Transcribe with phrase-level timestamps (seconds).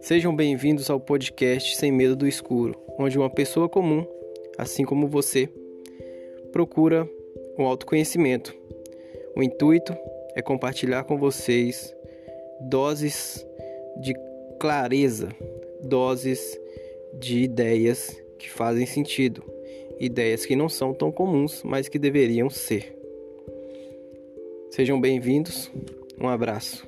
[0.00, 4.06] Sejam bem-vindos ao podcast Sem Medo do Escuro, onde uma pessoa comum,
[4.56, 5.48] assim como você,
[6.52, 7.08] procura
[7.58, 8.54] o autoconhecimento.
[9.36, 9.94] O intuito
[10.34, 11.94] é compartilhar com vocês
[12.60, 13.44] doses
[14.00, 14.14] de
[14.58, 15.28] clareza,
[15.82, 16.58] doses
[17.14, 19.42] de ideias que fazem sentido,
[19.98, 22.96] ideias que não são tão comuns, mas que deveriam ser.
[24.70, 25.70] Sejam bem-vindos.
[26.20, 26.86] Um abraço.